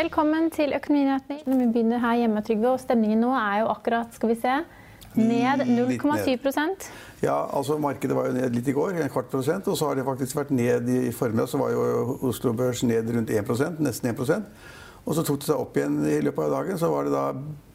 [0.00, 1.58] Velkommen til Økonominyhetene.
[1.58, 2.70] Vi begynner her hjemme, Trygve.
[2.72, 4.54] Og stemningen nå er jo akkurat, skal vi se,
[5.18, 6.86] ned 0,7%
[7.20, 9.68] Ja, altså Markedet var jo ned litt i går, en kvart prosent.
[9.68, 11.50] Og så har det faktisk vært ned i formiddag.
[11.52, 14.48] Så var jo Oslo Børs ned rundt 1% nesten 1%
[15.00, 16.78] og så tok det seg opp igjen i løpet av dagen.
[16.78, 17.26] Så var det da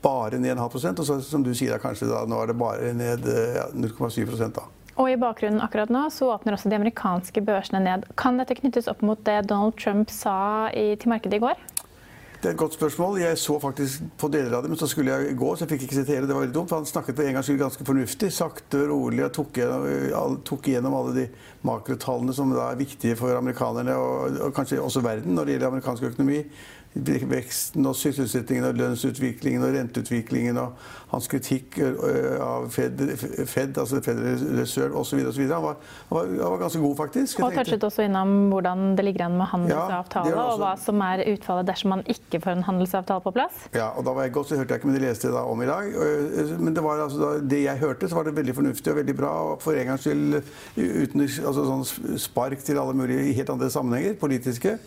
[0.05, 1.01] bare ned en halv prosent.
[1.01, 4.57] Og så, som du sier, da, kanskje da, nå er det bare ned ja, 0,7%
[4.57, 4.65] da.
[4.95, 8.05] Og i bakgrunnen akkurat nå så åpner også de amerikanske børsene ned.
[8.17, 11.65] Kan dette knyttes opp mot det Donald Trump sa i, til markedet i går?
[12.45, 13.15] Det er et godt spørsmål.
[13.17, 15.85] Jeg så faktisk på deler av det, men så skulle jeg gå, så jeg fikk
[15.87, 16.27] ikke sitere.
[16.29, 16.69] Det var veldig dumt.
[16.69, 20.35] for Han snakket på en gangs skyld ganske fornuftig, sakte og rolig, og tok igjennom,
[20.45, 21.23] tok igjennom alle de
[21.65, 26.05] makrotallene som er viktige for amerikanerne, og, og kanskje også verden, når det gjelder amerikansk
[26.11, 26.43] økonomi
[26.95, 30.77] veksten og sysselsettingen og lønnsutviklingen og renteutviklingen og
[31.11, 31.77] hans kritikk
[32.41, 33.01] av Fed,
[33.47, 35.19] Fed altså Federal Reserve osv.
[35.19, 35.75] Han, var,
[36.09, 37.41] han, han var ganske god, faktisk.
[37.43, 41.25] Og touchet også innom hvordan det ligger an med handelsavtale, ja, og hva som er
[41.33, 43.65] utfallet dersom man ikke får en handelsavtale på plass?
[43.75, 45.43] Ja, og da var jeg godt, så hørte jeg ikke, men det leste jeg da
[45.51, 45.91] om i dag.
[46.59, 49.17] Men det var altså da, det jeg hørte, så var det veldig fornuftig og veldig
[49.19, 49.33] bra.
[49.51, 50.39] Og for en gangs skyld
[50.79, 54.77] uten altså, sånn spark til alle mulige helt andre sammenhenger, politiske.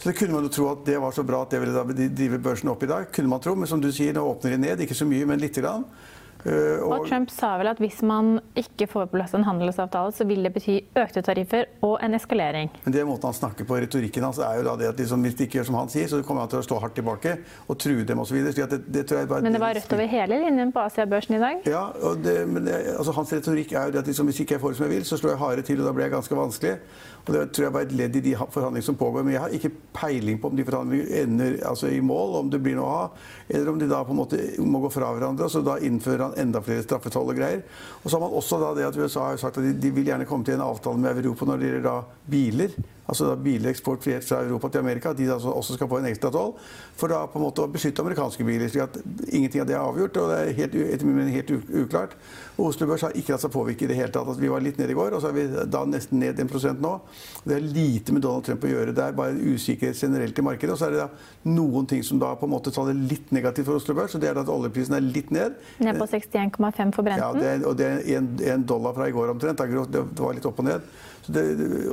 [0.00, 2.38] Så det kunne man jo tro at det var så bra at det ville drive
[2.40, 3.10] børsen opp i dag.
[3.12, 4.80] kunne man tro, Men som du sier, nå åpner de ned.
[4.80, 5.84] Ikke så mye, men lite grann.
[6.44, 10.14] Uh, og, og, Trump sa vel at hvis man ikke får på plass en handelsavtale,
[10.16, 12.70] så vil det bety økte tariffer og en eskalering.
[12.84, 15.36] Men det måten han snakker på, retorikken hans, er jo da det at liksom, hvis
[15.38, 17.36] de ikke gjør som han sier, så kommer han til å stå hardt tilbake
[17.66, 18.40] og true dem osv.
[18.40, 21.68] Det, det men det var rødt over hele linjen på Asiabørsen i dag?
[21.68, 21.84] Ja,
[22.24, 24.74] det, men det, altså, hans retorikk er jo det at liksom, hvis ikke jeg får
[24.74, 26.76] det som jeg vil, så slår jeg hardere til, og da blir jeg ganske vanskelig.
[27.26, 29.22] Og Det tror jeg var et ledd i de forhandlingene som pågår.
[29.22, 32.62] Men jeg har ikke peiling på om de forhandlingene ender altså, i mål, om det
[32.64, 33.04] blir noe ha,
[33.48, 35.44] eller om de da på en måte må gå fra hverandre.
[35.44, 37.64] og så da innfører han enda flere straffetoll og greier.
[38.02, 40.28] Og så har man også det at USA har sagt at de, de vil gjerne
[40.28, 42.80] komme til en avtale med Europa når det gjelder biler
[43.10, 46.54] altså bileksport fra Europa til Amerika, at de altså også skal få en ekstra toll.
[46.98, 48.68] For da på en måte å beskytte amerikanske biler.
[48.70, 48.98] slik at
[49.30, 52.16] Ingenting av det er avgjort, og det er helt, etter helt uklart.
[52.60, 54.26] Og Oslo Børs har ikke latt seg påvirke i det hele tatt.
[54.26, 56.82] Altså, vi var litt nede i går, og så er vi da nesten ned 1%
[56.84, 56.92] nå.
[57.44, 58.94] Det er lite med Donald Trump å gjøre.
[58.96, 60.74] Det er bare en usikkerhet generelt i markedet.
[60.74, 63.32] Og så er det da noen ting som da på en måte tar det litt
[63.34, 65.56] negativt for Oslo Børs, og det er at oljeprisen er litt ned.
[65.80, 67.24] Ned på 61,5 for Brenten?
[67.24, 69.64] Ja, det er, og det er en, dollar fra i går omtrent.
[69.90, 70.84] Det var litt opp og ned.
[71.22, 71.44] Så det,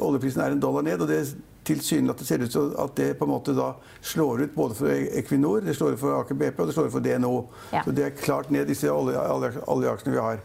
[0.02, 1.22] oljeprisen er en dollar ned, og det
[1.68, 5.66] tilsynelatende ser ut til at det på en måte da slår ut både for Equinor,
[5.66, 7.34] det slår ut for Aker BP og det slår ut for DNO.
[7.74, 7.82] Ja.
[7.84, 10.40] Så det er klart ned disse oljeaksjene vi har.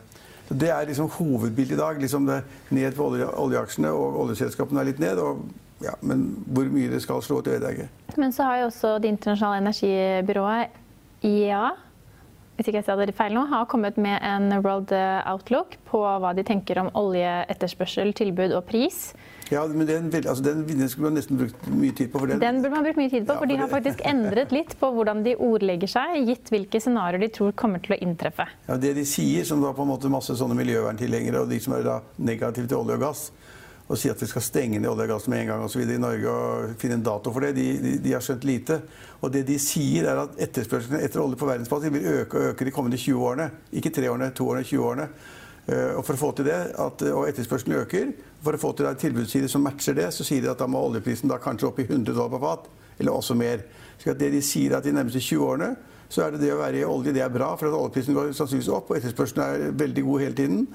[0.48, 2.00] Så Det er liksom hovedbildet i dag.
[2.00, 5.18] liksom det Ned på olje, oljeaksjene, og oljeselskapene er litt ned.
[5.18, 5.44] Og,
[5.80, 8.16] ja, men hvor mye det skal slå ut, vet jeg ikke.
[8.16, 10.66] Men så har jo også Det internasjonale energibyrået
[11.22, 11.70] IEA
[12.62, 14.94] hvis ikke jeg sa dere feil nå, har kommet med en World
[15.26, 19.08] Outlook på hva de tenker om oljeetterspørsel, tilbud og pris.
[19.52, 22.22] Ja, men den, altså den, den, skulle man nesten brukt mye tid på.
[22.22, 24.04] For den, den burde man brukt mye tid på, ja, for, for de har faktisk
[24.08, 28.00] endret litt på hvordan de ordlegger seg, gitt hvilke scenarioer de tror kommer til å
[28.06, 28.46] inntreffe.
[28.68, 31.76] Ja, Det de sier, som da på en måte masse sånne miljøverntilhengere og de som
[31.76, 33.26] er da negative til olje og gass,
[33.88, 35.82] og sier at vi skal stenge ned olje og gass med en gang og så
[35.82, 38.78] i Norge og finne en dato for det, de, de, de, har skjønt lite.
[39.20, 42.68] Og det de sier, er at etterspørselen etter olje på verdensbasis vil øke og øke
[42.68, 43.48] de kommende 20 årene.
[43.78, 45.08] Ikke 3 årene, 2 årene, 20 årene.
[45.66, 48.10] Eh, og for å få til det, at, og etterspørselen øker,
[48.42, 50.80] for å få til en tilbudsside som matcher det, så sier de at da må
[50.82, 52.68] oljeprisen da kanskje opp i 100 dollar på fat,
[52.98, 53.66] eller også mer.
[53.98, 55.74] Så det de sier er at de nærmeste 20 årene,
[56.12, 58.34] så er det det å være i olje det er bra, for at oljeprisen går
[58.36, 60.66] sannsynligvis opp, og etterspørselen er veldig god hele tiden.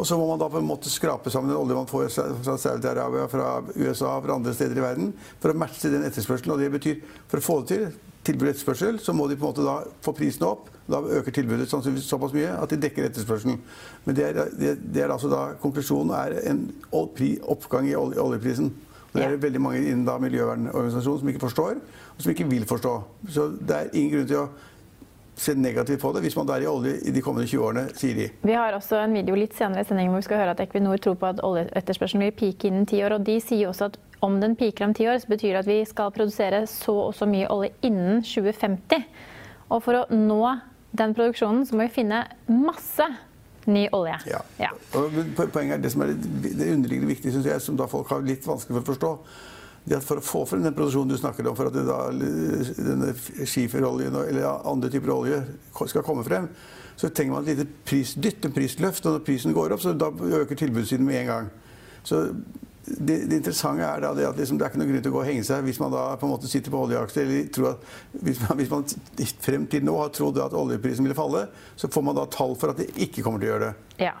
[0.00, 2.08] Og så må man da på en måte skrape sammen den olje man får
[2.40, 5.10] fra Saudi-Arabia, fra USA, fra andre steder i verden,
[5.42, 6.54] for å matche den etterspørselen.
[6.54, 7.90] Og det betyr, for å få det til,
[8.26, 10.70] tilbud og etterspørsel, så må de på en måte da få prisene opp.
[10.90, 13.60] Da øker tilbudet sannsynligvis såpass mye at de dekker etterspørselen.
[14.06, 16.64] Men det er, det, det er altså da, konklusjonen er en
[16.96, 18.72] oppgang i oljeprisen.
[19.12, 21.78] Det er det veldig mange innen da miljøvernorganisasjoner som ikke forstår,
[22.14, 22.92] og som ikke vil forstå.
[23.34, 24.48] Så det er ingen grunn til å
[25.36, 28.16] se negativt på det hvis man er i olje i de kommende 20 årene, sier
[28.18, 28.28] de.
[28.42, 31.00] Vi har også en video litt senere i sendingen hvor vi skal høre at Equinor
[31.02, 33.16] tror på at oljeetterspørselen vil peake innen ti år.
[33.16, 35.70] og De sier også at om den piker om ti år, så betyr det at
[35.70, 39.06] vi skal produsere så og så mye olje innen 2050.
[39.70, 40.42] Og for å nå
[40.96, 43.06] den produksjonen så må vi finne masse
[43.70, 44.18] ny olje.
[44.28, 44.40] Ja.
[44.58, 44.70] ja.
[44.98, 48.24] Og poenget er det som er det, underliggende viktige, syns jeg, som da folk har
[48.26, 49.12] litt vanskelig for å forstå
[49.88, 53.14] For å få frem den produksjonen du snakker om, for at denne
[53.48, 55.40] skiferoljen eller andre typer olje
[55.72, 56.50] skal komme frem,
[57.00, 59.06] så trenger man et lite prisdytt, en prisløft.
[59.08, 61.48] Og når prisen går opp, så da øker tilbudssiden med en gang.
[62.04, 62.26] Så
[62.84, 65.14] det, det, interessante er da det at liksom, det er ikke noen grunn til å
[65.14, 67.68] gå og henge seg hvis man da på en måte sitter på oljeaksjer eller tror
[67.74, 67.84] at
[68.24, 68.86] hvis man, hvis man,
[69.44, 71.44] frem til nå har trodd at oljeprisen ville falle,
[71.78, 74.04] så får man da tall for at det ikke kommer til å gjøre det.
[74.08, 74.16] Ja.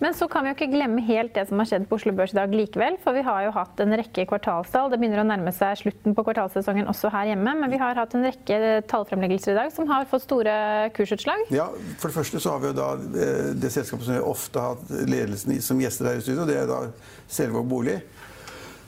[0.00, 2.32] Men så kan vi jo ikke glemme helt det som har skjedd på Oslo Børs
[2.32, 2.96] i dag likevel.
[3.04, 4.88] For vi har jo hatt en rekke kvartalstall.
[4.88, 7.52] Det begynner å nærme seg slutten på kvartalssesongen også her hjemme.
[7.60, 10.54] Men vi har hatt en rekke tallfremleggelser i dag som har fått store
[10.96, 11.44] kursutslag.
[11.52, 11.68] Ja,
[12.00, 14.78] for det første så har vi jo da eh, det selskapet som vi ofte har
[14.78, 16.48] hatt ledelsen i som gjester her i studio.
[16.48, 16.80] Det er da
[17.28, 18.00] Selvåg Bolig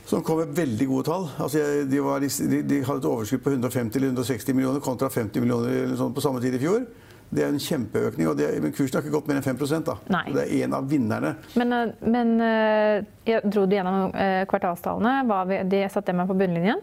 [0.09, 1.29] som kom med veldig gode tall.
[1.41, 2.29] Altså, de, var, de,
[2.69, 6.83] de, hadde et overskudd på 150-160 millioner kontra 50 millioner på samme tid i fjor.
[7.33, 8.29] Det er en kjempeøkning.
[8.29, 9.99] og det, Men kursen har ikke gått mer enn 5 da.
[10.13, 10.25] Nei.
[10.33, 11.37] Det er en av vinnerne.
[11.57, 15.23] Men, eh, men eh, jeg dro du gjennom eh, kvartalstallene?
[15.29, 16.83] Var de satte med på bunnlinjen?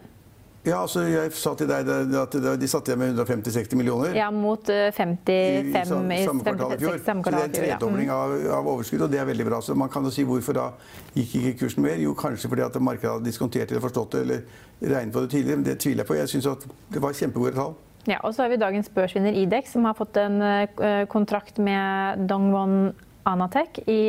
[0.60, 4.12] Ja, altså jeg sa til deg at de satte igjen med 150-60 millioner.
[4.18, 6.98] Ja, mot 55 i, i, samme kvartal i fjor.
[7.00, 9.62] Så det er en tredobling av, av overskudd, og det er veldig bra.
[9.64, 10.66] Så man kan jo si hvorfor da
[11.14, 11.96] gikk ikke kursen mer?
[12.02, 14.42] Jo, kanskje fordi at markedet hadde diskontert eller forstått det eller
[14.82, 16.18] regnet på det tidligere, men det tviler jeg på.
[16.18, 17.78] Jeg syns det var kjempegode tall.
[18.08, 22.24] Ja, og så har vi dagens børsvinner Idex, som har fått en eh, kontrakt med
[22.30, 22.94] Dongwon
[23.28, 24.00] Anatec, i,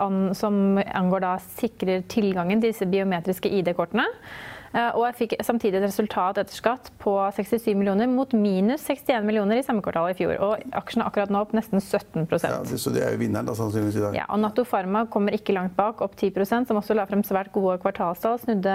[0.00, 4.06] an, som angår da sikrer tilgangen til disse biometriske ID-kortene.
[4.74, 9.22] Eh, og jeg fikk samtidig et resultat etter skatt på 67 millioner mot minus 61
[9.26, 10.34] millioner i samme kvartal i fjor.
[10.42, 13.54] Og aksjen er akkurat nå opp nesten 17 ja, Så det er jo vinneren, da,
[13.58, 14.18] sannsynligvis i dag.
[14.18, 17.52] Ja, og Natto Pharma kommer ikke langt bak, opp 10% som også la frem svært
[17.54, 18.40] gode kvartalstall.
[18.42, 18.74] Snudde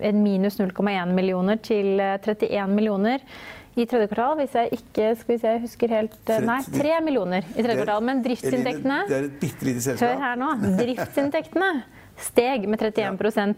[0.00, 3.28] en minus 0,1 millioner til 31 millioner
[3.76, 7.60] i tredje kvartal, hvis jeg ikke skal se, husker helt eh, Nei, tre millioner i
[7.60, 8.06] tredje kvartal.
[8.08, 10.08] Men driftsinntektene Det er et bitte lite selskap.
[10.08, 10.50] Hør her nå.
[10.80, 11.70] Driftsinntektene
[12.16, 13.10] steg med 31 ja.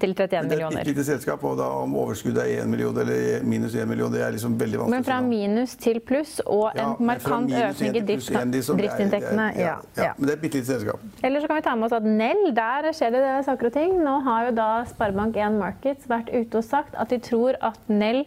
[0.03, 0.49] til 31 millioner.
[0.49, 3.77] Det er et bitte lite selskap, og da om overskuddet er 1 million eller minus
[3.79, 4.97] 1 million, det er liksom veldig vanskelig.
[4.97, 9.49] Men fra minus til pluss og en ja, markant økning i drift, liksom, driftsinntektene.
[9.61, 11.07] Ja, ja, Men det er et bitte lite selskap.
[11.23, 13.97] Eller så kan vi ta med oss at Nell, der skjer det saker og ting.
[14.03, 18.25] Nå har jo da Sparebank1 Markets vært ute og sagt at de tror at Nell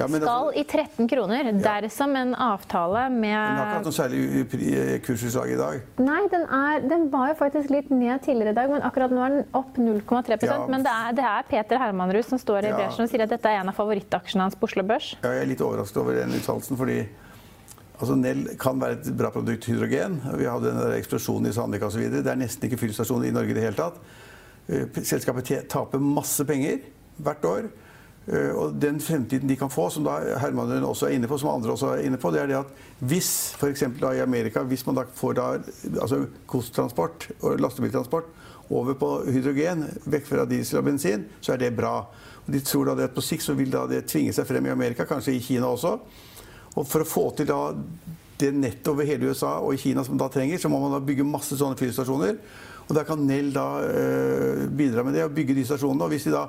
[0.00, 3.96] ja, skal altså, i 13 kroner dersom en avtale med Den har ikke hatt noe
[3.96, 5.80] særlig kursutslag i dag?
[6.00, 9.24] Nei, den, er, den, var jo faktisk litt ned tidligere i dag, men akkurat nå
[9.26, 10.58] er den opp 0,3 ja.
[10.70, 12.78] Men det er, det er, Peter Hermanrud som står i ja.
[12.78, 15.12] bresjen og sier at dette er en av favorittaksjene hans på Oslo Børs.
[15.20, 17.02] Ja, jeg er litt overrasket over den uttalelsen, fordi
[17.98, 20.20] altså, Nell kan være et bra produkt, hydrogen.
[20.40, 22.08] Vi hadde den der eksplosjonen i Sandvika osv.
[22.16, 24.00] Det er nesten ikke fyllstasjoner i Norge i det hele tatt.
[24.70, 26.82] Eh, selskapet taper masse penger
[27.20, 27.70] hvert år.
[28.30, 31.50] Eh, og den fremtiden de kan få, som da Herman også er inne på, som
[31.50, 33.82] andre også er inne på, det er det at hvis f.eks.
[33.82, 35.46] i Amerika hvis man da får da,
[35.96, 38.28] altså kosttransport og lastebiltransport
[38.70, 42.04] over på hydrogen, vekk fra diesel og bensin, så er det bra.
[42.44, 44.74] Og de tror da at på sikt så vil da det tvinge seg frem i
[44.74, 45.96] Amerika, kanskje i Kina også.
[46.78, 47.64] Og for å få til da
[48.40, 51.00] det nettet over hele USA og Kina som man da trenger, så må man da
[51.04, 52.36] bygge masse sånne fyrstasjoner.
[52.90, 56.06] Og da kan Nell da eh, bidra med det og bygge de stasjonene.
[56.06, 56.48] Og hvis de da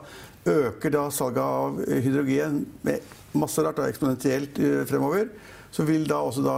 [0.49, 5.29] øker da salget av hydrogen med masse rart, da, eksponentielt eh, fremover,
[5.71, 6.55] så vil da også da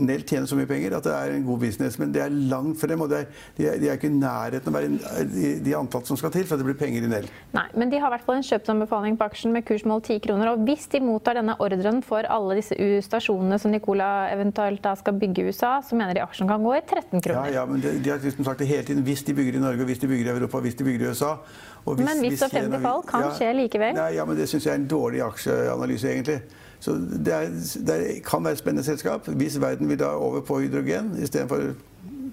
[0.00, 1.98] Nell tjener så mye penger at det er en god business.
[2.00, 3.26] Men det er langt frem, og er,
[3.58, 6.32] de, er, de, er, ikke i nærheten av å være de, de antall som skal
[6.32, 7.28] til for at det blir penger i Nell.
[7.52, 10.54] Nei, men de har i hvert fall en kjøpsanbefaling på aksjen med kursmål 10 kroner.
[10.54, 15.18] Og hvis de mottar denne ordren for alle disse stasjonene som Nicola eventuelt da skal
[15.20, 17.52] bygge i USA, så mener de aksjen kan gå i 13 kroner.
[17.52, 19.04] Ja, ja men de, de har liksom sagt det hele tiden.
[19.04, 21.36] Hvis de bygger i Norge, hvis de bygger i Europa, hvis de bygger i USA.
[21.84, 23.96] Hvis, men hvis, og 50 fall kan ja, skje likevel?
[23.98, 26.40] Nei, ja, men det syns jeg er en dårlig aksjeanalyse, egentlig.
[26.82, 27.54] Så det, er,
[27.86, 27.96] det,
[28.26, 31.72] kan være et spennende selskap hvis verden vil da over på hydrogen istedenfor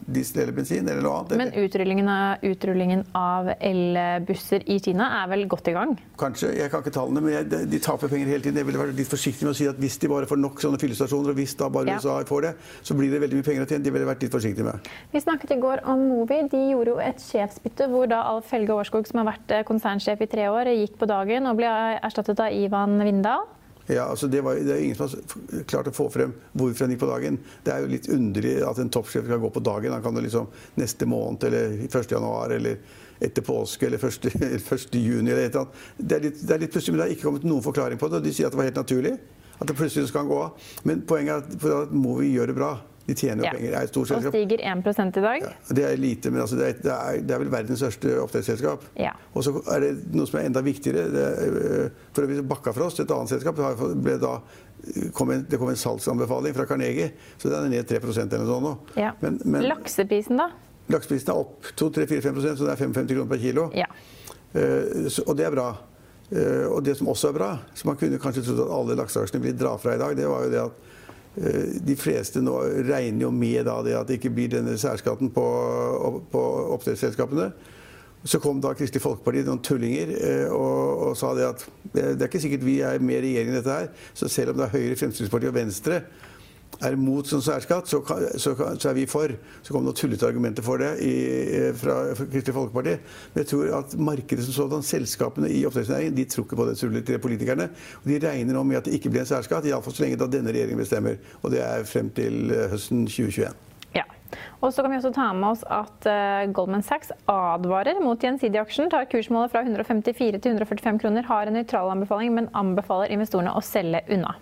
[0.10, 1.36] diesel eller bensin eller noe annet.
[1.38, 5.94] Men utrullingen av, utrullingen av elbusser i Kina er vel godt i gang?
[6.20, 6.52] Kanskje.
[6.58, 8.58] Jeg kan ikke tallene, men jeg, de, taper penger hele tiden.
[8.62, 10.82] Jeg ville vært litt forsiktig med å si at hvis de bare får nok sånne
[10.82, 12.00] fyllestasjoner, og hvis da bare ja.
[12.00, 12.54] USA får det,
[12.90, 13.86] så blir det veldig mye penger å tjene.
[13.86, 14.90] De ville vært litt forsiktige med.
[15.14, 16.42] Vi snakket i går om Movi.
[16.50, 20.26] De gjorde jo et sjefsbytte hvor da Alf Helge Årskog, som har vært eh, konsernsjef
[20.26, 21.70] i tre år, gikk på dagen og ble
[22.02, 23.46] erstattet av Ivan Vindal.
[23.90, 26.92] Ja, altså det, var, det er ingen som har klart å få frem hvorfor han
[26.94, 27.40] gikk på dagen.
[27.66, 29.96] Det er jo litt underlig at en toppsjef skal gå på dagen.
[29.96, 31.98] Han kan jo liksom neste måned eller 1.
[32.14, 32.78] januar eller
[33.20, 34.30] etter påske eller 1.
[34.62, 34.94] 1.
[35.08, 35.82] juni eller et eller annet.
[35.98, 38.22] Det er litt, det plutselig, men det har ikke kommet noen forklaring på det.
[38.28, 39.16] De sier at det var helt naturlig.
[39.58, 40.70] At det plutselig skal gå av.
[40.88, 42.72] Men poenget er at at Movi gjør det bra.
[43.10, 43.52] De tjener jo Ja.
[43.56, 43.72] penger.
[43.74, 44.36] Det er et stort Og selskap.
[44.36, 45.42] stiger 1 i dag.
[45.42, 48.16] Ja, det er lite, men altså det, er, det, er, det er vel verdens største
[48.22, 48.86] oppdrettsselskap.
[49.02, 49.14] Ja.
[49.34, 51.08] Og så er det noe som er enda viktigere.
[51.10, 53.58] Det, er, bakka for oss Bakkafrost, et annet selskap,
[54.04, 54.36] ble da,
[55.18, 58.52] kom en, det kom en salgsanbefaling fra Carnegie, så den er ned 3 eller noe
[58.54, 58.74] sånt nå.
[59.00, 59.12] Ja.
[59.24, 60.52] Men, men Lakseprisen, da?
[60.90, 63.68] lakseprisen er opp 2-3-4-5% så det er 55 kroner per kilo.
[63.78, 63.90] Ja.
[64.54, 65.68] Uh, så- og det er bra.
[66.30, 69.44] Uh, og det som også er bra, som man kunne kanskje trodd at alle lakseaksjene
[69.44, 70.99] ville dra fra i dag, det var jo det at eh,
[71.36, 72.56] de fleste nå
[72.90, 75.46] regner jo med det at det ikke blir denne særskatten på,
[76.32, 76.42] på
[76.76, 77.52] oppdrettsselskapene.
[78.28, 81.62] Så kom da Kristelig Folkeparti, noen tullinger, eh, og, og sa det at
[81.94, 84.60] det, det er ikke sikkert vi er med i regjeringen dette her, så selv om
[84.60, 86.02] det er Høyre, Fremskrittspartiet og Venstre
[86.86, 89.34] er mot sånn særskatt, så, kan, så, kan, så er vi for.
[89.66, 91.14] Så kom det noen tullete argumenter for det i,
[91.60, 92.96] eh, fra, Kristelig Folkeparti.
[93.34, 96.78] Men jeg tror at markedet som sådan, selskapene i oppdrettsnæringen, de tror ikke på det
[96.80, 97.70] tullet til politikerne.
[98.02, 100.30] Og de regner nå med at det ikke blir en særskatt, iallfall så lenge da
[100.32, 101.20] denne regjeringen bestemmer.
[101.44, 103.66] Og det er frem til eh, høsten 2021.
[103.98, 104.06] Ja.
[104.62, 108.92] Og så kan vi også ta med oss at uh, Goldman Sachs advarer mot Gjensidige-aksjen.
[108.94, 111.26] Tar kursmålet fra 154 til 145 kroner.
[111.26, 114.38] Har en nøytral anbefaling, men anbefaler investorene å selge unna.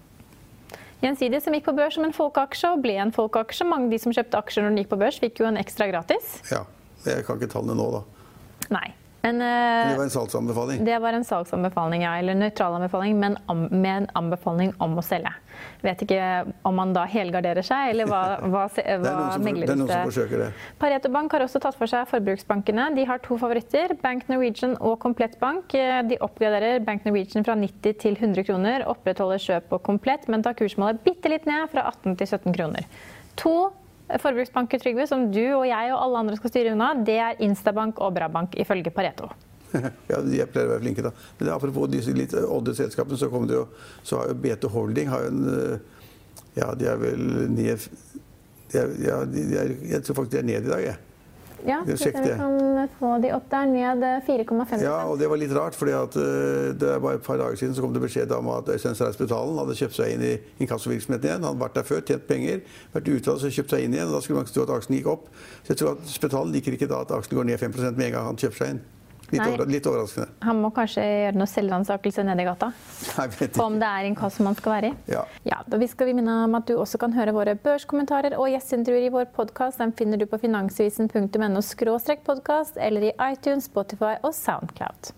[1.01, 3.67] Gjensidige som gikk på børs som en folkeaksje og ble en folkeaksje.
[3.69, 5.89] Mange av de som kjøpte aksjer når den gikk på børs, fikk jo en ekstra
[5.91, 6.39] gratis.
[6.49, 6.63] Ja.
[7.05, 8.01] Jeg kan ikke tallene nå, da.
[8.73, 8.87] Nei.
[9.27, 10.85] Men eh, Det var en salgsanbefaling.
[10.87, 12.15] det var en salgsanbefaling, ja.
[12.21, 13.37] Eller nøytral anbefaling, men
[13.71, 15.33] med en anbefaling om å selge.
[15.81, 16.21] Vet ikke
[16.67, 18.21] om man da helgarderer seg, eller hva,
[18.53, 20.49] hva, Det er hva som, det er noen som forsøker det.
[20.81, 22.89] Pareto Bank har også tatt for seg forbruksbankene.
[22.97, 25.73] De har to favoritter, Bank Norwegian og Komplett Bank.
[25.77, 30.45] Eh, De oppgraderer Bank Norwegian fra 90 til 100 kroner, opprettholder kjøp på Komplett, men
[30.45, 32.87] tar kursmålet bitte litt ned fra 18 til 17 kroner.
[33.43, 33.57] To
[34.21, 37.99] forbruksbanker, Trygve, som du og jeg og alle andre skal styre unna, det er Instabank
[38.03, 39.31] og Brabank, ifølge Pareto.
[40.07, 41.11] Ja, de pleier å være flinke, da.
[41.39, 43.65] Men apropos disse litt odde selskapene, så, jo,
[44.07, 45.77] så har jo BT Holding har en øh,
[46.57, 47.83] Ja, de er vel ned
[48.71, 51.06] de er, ja, de er, Jeg tror faktisk de er ned i dag, jeg.
[51.65, 55.53] Ja, Det er kan få de opp der, ned 4,5 Ja, og det var litt
[55.55, 58.49] rart, for øh, det er bare et par dager siden så kom det beskjed om
[58.53, 61.41] at Øystein Stray-Spetalen hadde kjøpt seg inn i inkassovirksomheten igjen.
[61.41, 62.61] Han hadde vært der før, tjent penger,
[62.93, 64.11] vært ute og kjøpt seg inn igjen.
[64.11, 65.31] og Da skulle man tro at aksjen gikk opp.
[65.63, 68.15] Så jeg tror at Spetalen liker ikke da at aksjen går ned 5 med en
[68.19, 68.85] gang han kjøper seg inn.
[69.27, 69.47] Litt, Nei.
[69.51, 70.29] over, litt overraskende.
[70.47, 72.69] Han må kanskje gjøre noe selvransakelse nede i gata?
[73.35, 74.95] Vet På om det er inkasso man skal være i?
[75.11, 75.25] Ja.
[75.43, 79.09] Ja, da skal vi minne om at du også kan høre våre børskommentarer og gjesteintervjuer
[79.09, 79.83] i vår podkast.
[79.83, 81.61] Den finner du på finansvisen.no
[82.23, 85.11] podkast eller i iTunes, Spotify og Soundcloud.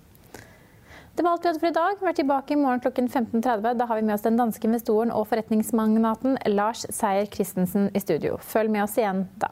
[1.20, 1.96] Det var alt vi hadde for i dag.
[2.00, 3.74] Vi er tilbake i morgen klokken 15.30.
[3.76, 8.38] Da har vi med oss den danske investoren og forretningsmagnaten Lars Seier Christensen i studio.
[8.40, 9.52] Følg med oss igjen da.